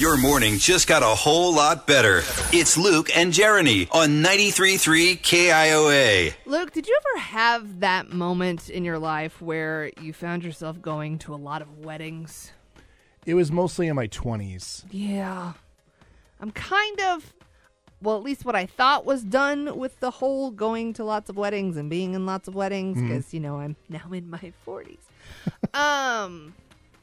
Your 0.00 0.16
morning 0.16 0.56
just 0.56 0.88
got 0.88 1.02
a 1.02 1.14
whole 1.14 1.54
lot 1.54 1.86
better. 1.86 2.22
It's 2.54 2.78
Luke 2.78 3.14
and 3.14 3.34
Jeremy 3.34 3.86
on 3.90 4.22
93.3 4.22 5.20
KIOA. 5.20 6.32
Luke, 6.46 6.72
did 6.72 6.88
you 6.88 6.98
ever 6.98 7.20
have 7.20 7.80
that 7.80 8.10
moment 8.10 8.70
in 8.70 8.82
your 8.82 8.98
life 8.98 9.42
where 9.42 9.90
you 10.00 10.14
found 10.14 10.42
yourself 10.42 10.80
going 10.80 11.18
to 11.18 11.34
a 11.34 11.36
lot 11.36 11.60
of 11.60 11.80
weddings? 11.80 12.50
It 13.26 13.34
was 13.34 13.52
mostly 13.52 13.88
in 13.88 13.96
my 13.96 14.08
20s. 14.08 14.84
Yeah. 14.90 15.52
I'm 16.40 16.50
kind 16.52 17.00
of, 17.02 17.34
well, 18.00 18.16
at 18.16 18.22
least 18.22 18.46
what 18.46 18.56
I 18.56 18.64
thought 18.64 19.04
was 19.04 19.22
done 19.22 19.76
with 19.76 20.00
the 20.00 20.12
whole 20.12 20.50
going 20.50 20.94
to 20.94 21.04
lots 21.04 21.28
of 21.28 21.36
weddings 21.36 21.76
and 21.76 21.90
being 21.90 22.14
in 22.14 22.24
lots 22.24 22.48
of 22.48 22.54
weddings 22.54 23.02
because, 23.02 23.34
you 23.34 23.40
know, 23.40 23.60
I'm 23.60 23.76
now 23.90 24.10
in 24.14 24.30
my 24.30 24.54
40s. 24.66 24.96
um, 25.78 26.54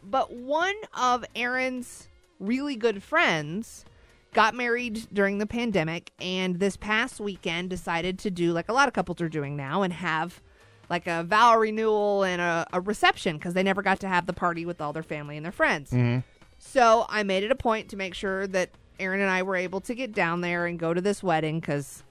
but 0.03 0.33
one 0.33 0.75
of 0.95 1.23
Aaron's 1.35 2.07
really 2.39 2.75
good 2.75 3.01
friends 3.03 3.85
got 4.33 4.53
married 4.53 5.07
during 5.11 5.37
the 5.37 5.45
pandemic 5.45 6.11
and 6.19 6.59
this 6.59 6.77
past 6.77 7.19
weekend 7.19 7.69
decided 7.69 8.19
to 8.19 8.29
do 8.29 8.51
like 8.51 8.69
a 8.69 8.73
lot 8.73 8.87
of 8.87 8.93
couples 8.93 9.21
are 9.21 9.29
doing 9.29 9.55
now 9.55 9.81
and 9.81 9.93
have 9.93 10.41
like 10.89 11.07
a 11.07 11.23
vow 11.23 11.57
renewal 11.57 12.23
and 12.23 12.41
a, 12.41 12.65
a 12.73 12.81
reception 12.81 13.37
because 13.37 13.53
they 13.53 13.63
never 13.63 13.81
got 13.81 13.99
to 13.99 14.07
have 14.07 14.25
the 14.25 14.33
party 14.33 14.65
with 14.65 14.79
all 14.79 14.93
their 14.93 15.03
family 15.03 15.37
and 15.37 15.45
their 15.45 15.51
friends. 15.51 15.91
Mm-hmm. 15.91 16.19
So 16.59 17.05
I 17.09 17.23
made 17.23 17.43
it 17.43 17.51
a 17.51 17.55
point 17.55 17.89
to 17.89 17.97
make 17.97 18.13
sure 18.13 18.47
that 18.47 18.69
Aaron 18.99 19.21
and 19.21 19.29
I 19.29 19.43
were 19.43 19.55
able 19.55 19.81
to 19.81 19.93
get 19.93 20.13
down 20.13 20.41
there 20.41 20.65
and 20.65 20.79
go 20.79 20.93
to 20.93 21.01
this 21.01 21.21
wedding 21.21 21.59
because 21.59 22.03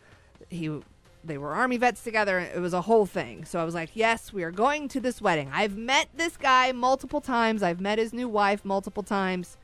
he 0.51 0.81
they 1.25 1.39
were 1.39 1.55
army 1.55 1.77
vets 1.77 2.05
together. 2.05 2.39
It 2.39 2.61
was 2.61 2.73
a 2.73 2.83
whole 2.83 3.05
thing. 3.05 3.45
So 3.45 3.59
I 3.59 3.65
was 3.65 3.75
like, 3.75 3.91
yes, 3.95 4.33
we 4.33 4.45
are 4.45 4.53
going 4.53 4.87
to 4.89 5.01
this 5.01 5.21
wedding. 5.21 5.51
I've 5.53 5.77
met 5.77 6.09
this 6.15 6.37
guy 6.37 6.71
multiple 6.71 7.21
times. 7.21 7.65
I've 7.65 7.81
met 7.81 7.99
his 7.99 8.13
new 8.13 8.29
wife 8.29 8.65
multiple 8.65 9.03
times. 9.03 9.57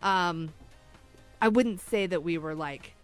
Um, 0.00 0.52
I 1.40 1.48
wouldn't 1.48 1.80
say 1.80 2.06
that 2.06 2.22
we 2.22 2.38
were 2.38 2.54
like 2.54 2.94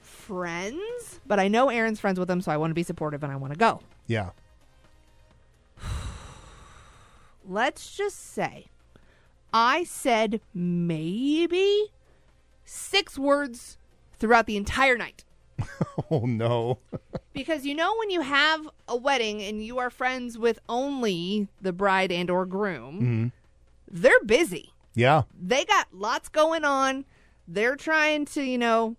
friends, 0.00 1.20
but 1.26 1.38
I 1.40 1.48
know 1.48 1.68
Aaron's 1.68 2.00
friends 2.00 2.18
with 2.18 2.30
him, 2.30 2.40
so 2.40 2.50
I 2.52 2.56
want 2.56 2.70
to 2.70 2.74
be 2.74 2.82
supportive 2.82 3.22
and 3.22 3.32
I 3.32 3.36
want 3.36 3.52
to 3.52 3.58
go. 3.58 3.80
Yeah. 4.06 4.30
let's 7.48 7.94
just 7.96 8.32
say 8.32 8.66
I 9.52 9.84
said 9.84 10.40
maybe 10.54 11.86
six 12.64 13.18
words 13.18 13.76
throughout 14.18 14.46
the 14.46 14.56
entire 14.56 14.96
night. 14.96 15.24
Oh, 16.10 16.20
no. 16.26 16.78
Because 17.34 17.64
you 17.64 17.74
know 17.74 17.94
when 17.98 18.10
you 18.10 18.20
have 18.20 18.68
a 18.86 18.94
wedding 18.96 19.42
and 19.42 19.64
you 19.64 19.78
are 19.78 19.88
friends 19.88 20.36
with 20.36 20.58
only 20.68 21.48
the 21.62 21.72
bride 21.72 22.12
and 22.12 22.28
or 22.28 22.44
groom, 22.44 23.32
they're 23.90 24.22
busy. 24.24 24.72
Yeah. 24.94 25.22
They 25.40 25.64
got 25.64 25.88
lots 25.92 26.28
going 26.28 26.64
on. 26.64 27.04
They're 27.48 27.76
trying 27.76 28.26
to, 28.26 28.42
you 28.42 28.58
know, 28.58 28.96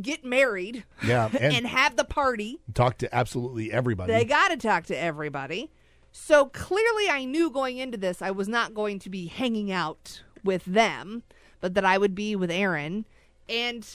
get 0.00 0.24
married 0.24 0.84
Yeah. 1.04 1.28
and, 1.40 1.54
And, 1.54 1.66
have 1.66 1.96
the 1.96 2.04
party. 2.04 2.60
talk 2.74 2.98
to 2.98 3.14
absolutely 3.14 3.72
everybody. 3.72 4.12
They 4.12 4.24
got 4.24 4.48
to 4.48 4.56
talk 4.56 4.84
to 4.86 4.98
everybody. 4.98 5.70
So 6.12 6.46
clearly, 6.46 7.08
I 7.10 7.24
knew 7.24 7.50
going 7.50 7.78
into 7.78 7.96
this, 7.98 8.20
I 8.22 8.30
was 8.30 8.48
not 8.48 8.74
going 8.74 8.98
to 9.00 9.10
be 9.10 9.26
hanging 9.26 9.72
out 9.72 10.22
with 10.44 10.64
them, 10.64 11.22
but 11.60 11.74
that 11.74 11.84
I 11.84 11.96
would 11.98 12.14
be 12.14 12.36
with 12.36 12.50
Aaron. 12.50 13.06
And 13.48 13.86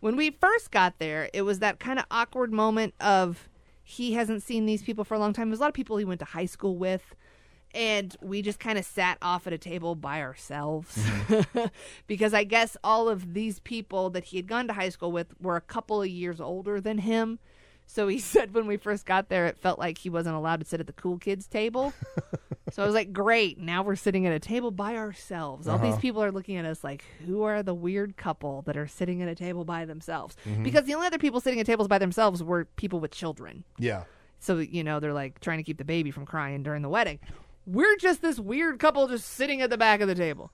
when 0.00 0.16
we 0.16 0.30
first 0.30 0.70
got 0.70 0.98
there, 0.98 1.28
it 1.34 1.42
was 1.42 1.58
that 1.58 1.78
kind 1.78 1.98
of 1.98 2.06
awkward 2.10 2.52
moment 2.52 2.94
of 3.00 3.48
he 3.82 4.14
hasn't 4.14 4.42
seen 4.42 4.66
these 4.66 4.82
people 4.82 5.04
for 5.04 5.14
a 5.14 5.18
long 5.18 5.32
time. 5.32 5.50
There's 5.50 5.60
a 5.60 5.62
lot 5.62 5.68
of 5.68 5.74
people 5.74 5.96
he 5.96 6.04
went 6.04 6.20
to 6.20 6.26
high 6.26 6.46
school 6.46 6.76
with. 6.76 7.14
And 7.74 8.16
we 8.22 8.42
just 8.42 8.58
kind 8.58 8.78
of 8.78 8.84
sat 8.84 9.18
off 9.20 9.46
at 9.46 9.52
a 9.52 9.58
table 9.58 9.94
by 9.94 10.22
ourselves 10.22 10.96
mm-hmm. 10.96 11.66
because 12.06 12.32
I 12.32 12.44
guess 12.44 12.76
all 12.82 13.08
of 13.08 13.34
these 13.34 13.60
people 13.60 14.10
that 14.10 14.24
he 14.24 14.38
had 14.38 14.46
gone 14.46 14.66
to 14.68 14.72
high 14.72 14.88
school 14.88 15.12
with 15.12 15.34
were 15.40 15.56
a 15.56 15.60
couple 15.60 16.00
of 16.00 16.08
years 16.08 16.40
older 16.40 16.80
than 16.80 16.98
him. 16.98 17.38
So 17.88 18.06
he 18.06 18.18
said 18.20 18.54
when 18.54 18.66
we 18.66 18.76
first 18.76 19.04
got 19.06 19.28
there, 19.28 19.46
it 19.46 19.58
felt 19.58 19.78
like 19.78 19.98
he 19.98 20.10
wasn't 20.10 20.36
allowed 20.36 20.60
to 20.60 20.66
sit 20.66 20.78
at 20.78 20.86
the 20.86 20.92
cool 20.92 21.18
kids 21.18 21.46
table. 21.46 21.92
so 22.70 22.82
I 22.82 22.86
was 22.86 22.94
like, 22.94 23.12
great. 23.12 23.58
Now 23.58 23.82
we're 23.82 23.96
sitting 23.96 24.26
at 24.26 24.32
a 24.32 24.38
table 24.38 24.70
by 24.70 24.96
ourselves. 24.96 25.66
All 25.66 25.78
these 25.78 25.92
uh-huh. 25.92 26.00
people 26.00 26.22
are 26.22 26.30
looking 26.30 26.56
at 26.56 26.64
us 26.64 26.84
like, 26.84 27.04
who 27.26 27.42
are 27.42 27.62
the 27.62 27.74
weird 27.74 28.16
couple 28.16 28.62
that 28.62 28.76
are 28.76 28.86
sitting 28.86 29.22
at 29.22 29.28
a 29.28 29.34
table 29.34 29.64
by 29.64 29.84
themselves? 29.84 30.36
Mm-hmm. 30.46 30.62
Because 30.62 30.84
the 30.84 30.94
only 30.94 31.06
other 31.06 31.18
people 31.18 31.40
sitting 31.40 31.60
at 31.60 31.66
tables 31.66 31.88
by 31.88 31.98
themselves 31.98 32.42
were 32.42 32.66
people 32.76 33.00
with 33.00 33.10
children. 33.10 33.64
yeah. 33.78 34.04
So, 34.40 34.58
you 34.58 34.84
know, 34.84 35.00
they're 35.00 35.12
like 35.12 35.40
trying 35.40 35.58
to 35.58 35.64
keep 35.64 35.78
the 35.78 35.84
baby 35.84 36.12
from 36.12 36.24
crying 36.24 36.62
during 36.62 36.82
the 36.82 36.88
wedding. 36.88 37.18
We're 37.68 37.96
just 37.96 38.22
this 38.22 38.38
weird 38.38 38.78
couple 38.78 39.06
just 39.08 39.28
sitting 39.28 39.60
at 39.60 39.68
the 39.68 39.76
back 39.76 40.00
of 40.00 40.08
the 40.08 40.14
table. 40.14 40.50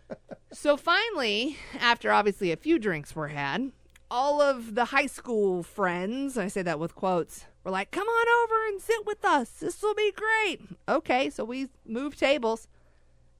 so 0.52 0.78
finally, 0.78 1.58
after 1.78 2.10
obviously 2.10 2.52
a 2.52 2.56
few 2.56 2.78
drinks 2.78 3.14
were 3.14 3.28
had, 3.28 3.70
all 4.10 4.40
of 4.40 4.74
the 4.74 4.86
high 4.86 5.04
school 5.04 5.62
friends, 5.62 6.38
I 6.38 6.48
say 6.48 6.62
that 6.62 6.78
with 6.78 6.94
quotes, 6.94 7.44
were 7.64 7.70
like, 7.70 7.90
come 7.90 8.08
on 8.08 8.44
over 8.44 8.66
and 8.68 8.80
sit 8.80 9.04
with 9.04 9.22
us. 9.26 9.50
This 9.50 9.82
will 9.82 9.94
be 9.94 10.10
great. 10.12 10.62
Okay, 10.88 11.28
so 11.28 11.44
we 11.44 11.68
move 11.84 12.16
tables. 12.16 12.66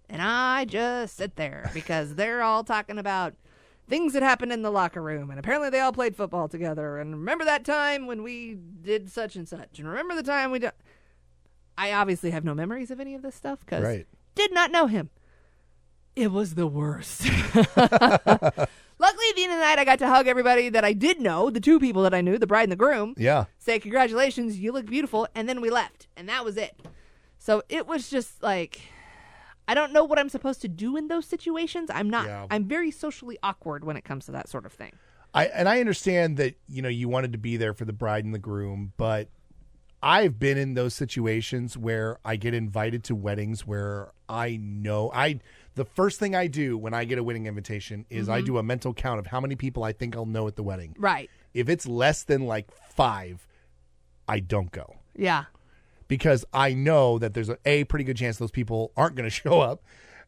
And 0.07 0.21
I 0.21 0.67
just 0.67 1.17
sit 1.17 1.37
there 1.37 1.71
because 1.73 2.15
they're 2.17 2.43
all 2.43 2.63
talking 2.63 2.99
about 2.99 3.33
things 3.89 4.13
that 4.13 4.23
happened 4.23 4.53
in 4.53 4.61
the 4.61 4.71
locker 4.71 5.01
room. 5.01 5.31
And 5.31 5.39
apparently 5.39 5.71
they 5.71 5.81
all 5.81 5.95
played 5.95 6.15
football 6.15 6.47
together. 6.47 6.99
And 6.99 7.15
remember 7.15 7.47
that 7.47 7.65
time 7.65 8.07
when 8.07 8.23
we 8.23 8.59
did 8.83 9.11
such 9.11 9.34
and 9.34 9.49
such. 9.49 9.79
And 9.79 9.89
remember 9.89 10.15
the 10.15 10.23
time 10.23 10.51
we 10.51 10.59
did. 10.59 10.73
I 11.77 11.93
obviously 11.93 12.31
have 12.31 12.45
no 12.45 12.55
memories 12.55 12.91
of 12.91 13.01
any 13.01 13.15
of 13.15 13.23
this 13.23 13.35
stuff 13.35 13.61
because 13.61 13.83
Right. 13.83 14.07
did 14.35 14.53
not 14.55 14.71
know 14.71 14.87
him. 14.87 15.11
It 16.17 16.31
was 16.31 16.55
the 16.55 16.67
worst. 16.67 17.25
Luckily, 18.97 19.27
at 19.29 19.37
the 19.37 19.43
end 19.43 19.53
of 19.53 19.59
the 19.59 19.65
night, 19.65 19.79
I 19.81 19.84
got 19.84 19.99
to 19.99 20.09
hug 20.09 20.29
everybody 20.29 20.69
that 20.69 20.84
I 20.84 20.93
did 20.93 21.21
know, 21.21 21.51
the 21.51 21.61
two 21.61 21.81
people 21.81 22.05
that 22.05 22.15
I 22.15 22.21
knew, 22.21 22.39
the 22.39 22.47
bride 22.47 22.63
and 22.65 22.73
the 22.73 22.77
groom 22.77 23.15
Yeah. 23.19 23.47
say 23.59 23.79
congratulations 23.81 24.59
you 24.59 24.71
look 24.73 24.87
beautiful 24.87 25.27
and 25.34 25.49
then 25.49 25.61
we 25.61 25.71
left 25.71 26.07
and 26.17 26.29
that 26.29 26.45
was 26.45 26.57
it 26.57 26.81
so 27.39 27.63
it 27.69 27.87
was 27.87 28.09
just 28.09 28.43
like 28.43 28.81
i 29.67 29.75
don't 29.75 29.93
know 29.93 30.05
what 30.05 30.19
i'm 30.19 30.29
supposed 30.29 30.61
to 30.63 30.69
do 30.69 30.97
in 30.97 31.09
those 31.09 31.27
situations 31.27 31.91
i'm 31.93 32.09
not 32.09 32.27
Yeah. 32.27 32.47
i'm 32.51 32.65
very 32.67 32.91
socially 32.91 33.37
awkward 33.43 33.84
when 33.84 33.97
it 33.97 34.05
comes 34.05 34.27
to 34.27 34.33
that 34.33 34.49
sort 34.49 34.65
of 34.65 34.73
thing 34.73 34.93
I 35.34 35.47
and 35.47 35.69
I 35.69 35.81
understand 35.81 36.37
that 36.37 36.55
you 36.69 36.81
know 36.81 36.89
you 36.89 37.09
wanted 37.09 37.33
to 37.33 37.39
be 37.39 37.57
there 37.57 37.75
for 37.75 37.84
the 37.84 37.93
bride 37.93 38.25
and 38.25 38.33
the 38.33 38.39
groom, 38.39 38.93
but 38.97 39.29
I've 40.04 40.38
been 40.38 40.59
in 40.59 40.75
those 40.75 40.92
situations 40.92 41.78
where 41.78 42.19
I 42.25 42.37
get 42.37 42.53
invited 42.53 43.04
to 43.04 43.15
weddings 43.15 43.66
where 43.66 44.12
I 44.28 44.59
know 44.60 45.10
I 45.15 45.41
the 45.76 45.87
first 45.87 46.20
thing 46.20 46.37
I 46.37 46.47
do 46.47 46.76
when 46.76 46.92
I 46.92 47.04
get 47.04 47.19
a 47.19 47.25
wedding 47.25 47.47
invitation 47.47 48.04
is 48.10 48.28
I 48.28 48.38
mm-hmm. 48.38 48.47
do 48.47 48.59
a 48.59 48.62
mental 48.62 48.92
count 48.92 49.19
of 49.19 49.26
how 49.26 49.41
many 49.41 49.56
people 49.56 49.82
I 49.82 49.92
think 49.92 50.15
I'll 50.15 50.26
know 50.26 50.47
at 50.47 50.56
the 50.56 50.62
wedding. 50.62 50.94
right 50.98 51.31
If 51.54 51.70
it's 51.70 51.87
less 51.87 52.22
than 52.22 52.47
like 52.47 52.70
5, 52.70 53.48
I 54.28 54.41
don't 54.41 54.70
go. 54.70 54.97
yeah 55.16 55.44
because 56.06 56.44
I 56.53 56.75
know 56.75 57.19
that 57.19 57.32
there's 57.32 57.48
a, 57.48 57.56
a 57.65 57.84
pretty 57.84 58.04
good 58.04 58.19
chance 58.19 58.36
those 58.36 58.50
people 58.50 58.92
aren't 58.97 59.16
going 59.16 59.25
to 59.31 59.34
show 59.34 59.60
up, 59.60 59.82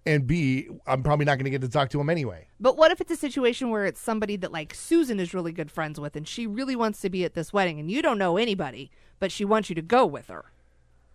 and 0.06 0.26
b 0.26 0.68
I'm 0.86 1.02
probably 1.02 1.24
not 1.24 1.36
going 1.36 1.44
to 1.44 1.50
get 1.50 1.60
to 1.62 1.68
talk 1.68 1.90
to 1.90 2.00
him 2.00 2.08
anyway. 2.08 2.46
but 2.60 2.76
what 2.76 2.90
if 2.92 3.00
it's 3.00 3.10
a 3.10 3.16
situation 3.16 3.70
where 3.70 3.84
it's 3.84 4.00
somebody 4.00 4.36
that 4.36 4.52
like 4.52 4.72
susan 4.74 5.20
is 5.20 5.34
really 5.34 5.52
good 5.52 5.70
friends 5.70 5.98
with 6.00 6.16
and 6.16 6.26
she 6.26 6.46
really 6.46 6.76
wants 6.76 7.00
to 7.00 7.10
be 7.10 7.24
at 7.24 7.34
this 7.34 7.52
wedding 7.52 7.78
and 7.80 7.90
you 7.90 8.00
don't 8.00 8.18
know 8.18 8.36
anybody 8.36 8.90
but 9.18 9.32
she 9.32 9.44
wants 9.44 9.68
you 9.68 9.74
to 9.74 9.82
go 9.82 10.04
with 10.06 10.28
her? 10.28 10.46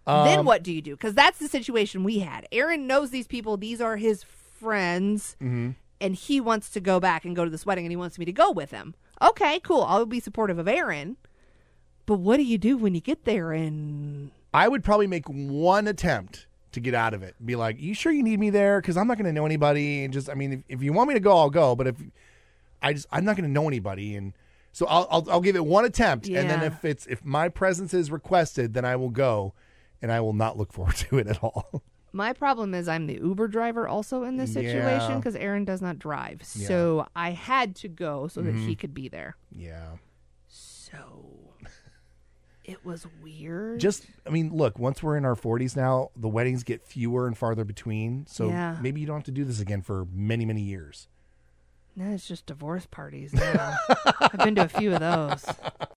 Then 0.05 0.39
um, 0.39 0.45
what 0.45 0.63
do 0.63 0.73
you 0.73 0.81
do? 0.81 0.95
Because 0.95 1.13
that's 1.13 1.37
the 1.39 1.47
situation 1.47 2.03
we 2.03 2.19
had. 2.19 2.47
Aaron 2.51 2.87
knows 2.87 3.11
these 3.11 3.27
people. 3.27 3.55
These 3.55 3.79
are 3.79 3.97
his 3.97 4.23
friends. 4.23 5.35
Mm-hmm. 5.41 5.71
And 5.99 6.15
he 6.15 6.41
wants 6.41 6.69
to 6.71 6.79
go 6.79 6.99
back 6.99 7.25
and 7.25 7.35
go 7.35 7.45
to 7.45 7.51
this 7.51 7.65
wedding 7.65 7.85
and 7.85 7.91
he 7.91 7.95
wants 7.95 8.17
me 8.17 8.25
to 8.25 8.31
go 8.31 8.51
with 8.51 8.71
him. 8.71 8.95
Okay 9.21 9.59
cool. 9.59 9.83
I'll 9.83 10.07
be 10.07 10.19
supportive 10.19 10.57
of 10.57 10.67
aaron. 10.67 11.17
But 12.07 12.15
what 12.15 12.37
do 12.37 12.43
you 12.43 12.57
do 12.57 12.75
when 12.75 12.95
you 12.95 13.01
get 13.01 13.25
there 13.25 13.51
and 13.51 14.31
I 14.53 14.67
would 14.67 14.83
probably 14.83 15.07
make 15.07 15.27
one 15.27 15.87
attempt 15.87 16.47
to 16.71 16.79
get 16.79 16.93
out 16.93 17.13
of 17.13 17.23
it. 17.23 17.35
Be 17.43 17.55
like, 17.55 17.79
"You 17.79 17.93
sure 17.93 18.11
you 18.11 18.23
need 18.23 18.39
me 18.39 18.49
there? 18.49 18.81
Because 18.81 18.97
I'm 18.97 19.07
not 19.07 19.17
going 19.17 19.25
to 19.25 19.33
know 19.33 19.45
anybody." 19.45 20.03
And 20.03 20.13
just, 20.13 20.29
I 20.29 20.33
mean, 20.33 20.53
if, 20.53 20.59
if 20.69 20.83
you 20.83 20.93
want 20.93 21.07
me 21.09 21.13
to 21.13 21.19
go, 21.19 21.37
I'll 21.37 21.49
go. 21.49 21.75
But 21.75 21.87
if 21.87 21.95
I 22.81 22.93
just, 22.93 23.07
I'm 23.11 23.25
not 23.25 23.35
going 23.35 23.47
to 23.47 23.51
know 23.51 23.67
anybody, 23.67 24.15
and 24.15 24.33
so 24.71 24.85
I'll, 24.87 25.07
I'll 25.09 25.31
I'll 25.31 25.41
give 25.41 25.55
it 25.55 25.65
one 25.65 25.85
attempt, 25.85 26.27
and 26.27 26.49
then 26.49 26.63
if 26.63 26.83
it's 26.85 27.05
if 27.07 27.23
my 27.25 27.49
presence 27.49 27.93
is 27.93 28.11
requested, 28.11 28.73
then 28.73 28.85
I 28.85 28.95
will 28.95 29.09
go, 29.09 29.53
and 30.01 30.11
I 30.11 30.21
will 30.21 30.33
not 30.33 30.57
look 30.57 30.73
forward 30.73 30.95
to 30.97 31.17
it 31.17 31.27
at 31.27 31.43
all. 31.43 31.83
my 32.13 32.33
problem 32.33 32.73
is 32.73 32.89
i'm 32.89 33.07
the 33.07 33.13
uber 33.13 33.47
driver 33.47 33.87
also 33.87 34.23
in 34.23 34.35
this 34.35 34.51
situation 34.51 35.11
Yeah. 35.11 35.15
because 35.15 35.33
aaron 35.33 35.63
does 35.63 35.81
not 35.81 35.97
drive 35.97 36.43
so 36.43 37.07
i 37.15 37.31
had 37.31 37.73
to 37.77 37.87
go 37.87 38.27
so 38.27 38.41
that 38.41 38.53
he 38.53 38.59
mm-hmm. 38.59 38.73
could 38.73 38.93
be 38.93 39.07
there 39.07 39.37
yeah. 39.49 39.91
so 40.49 40.97
it 42.63 42.85
was 42.85 43.07
weird. 43.23 43.79
Just 43.79 44.05
i 44.25 44.29
mean 44.29 44.49
look 44.55 44.77
once 44.79 45.01
we're 45.01 45.17
in 45.17 45.25
our 45.25 45.35
40s 45.35 45.75
now 45.75 46.11
the 46.15 46.27
weddings 46.29 46.63
get 46.63 46.85
fewer 46.85 47.27
and 47.27 47.37
farther 47.37 47.63
between. 47.63 48.25
So 48.27 48.49
Yeah. 48.49 48.77
maybe 48.81 49.01
you 49.01 49.07
don't 49.07 49.17
have 49.17 49.23
to 49.25 49.31
do 49.31 49.43
this 49.45 49.59
again 49.59 49.81
for 49.81 50.05
many 50.13 50.45
many 50.45 50.61
years. 50.61 51.07
No 51.95 52.09
it's 52.11 52.27
just 52.27 52.45
divorce 52.45 52.85
parties 52.89 53.33
i've 53.35 54.39
been 54.39 54.55
to 54.55 54.63
a 54.63 54.67
few 54.69 54.93
of 54.93 54.99
those 55.01 55.45